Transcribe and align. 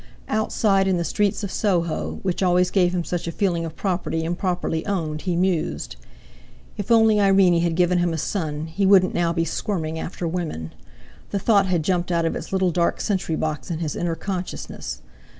Outside 0.29 0.87
in 0.87 0.97
the 0.97 1.03
streets 1.03 1.43
of 1.43 1.51
Soho, 1.51 2.17
which 2.23 2.41
always 2.41 2.71
gave 2.71 2.91
him 2.91 3.03
such 3.03 3.27
a 3.27 3.31
feeling 3.31 3.65
of 3.65 3.75
property 3.75 4.23
improperly 4.23 4.83
owned, 4.87 5.21
he 5.21 5.35
mused. 5.35 5.95
If 6.75 6.89
only 6.89 7.19
Irene 7.21 7.61
had 7.61 7.75
given 7.75 7.99
him 7.99 8.11
a 8.11 8.17
son, 8.17 8.65
he 8.65 8.83
wouldn't 8.83 9.13
now 9.13 9.31
be 9.31 9.45
squirming 9.45 9.99
after 9.99 10.27
women! 10.27 10.73
The 11.29 11.37
thought 11.37 11.67
had 11.67 11.83
jumped 11.83 12.11
out 12.11 12.25
of 12.25 12.35
its 12.35 12.51
little 12.51 12.71
dark 12.71 12.99
sentry 12.99 13.35
box 13.35 13.69
in 13.69 13.77
his 13.77 13.95
inner 13.95 14.15
consciousness. 14.15 15.03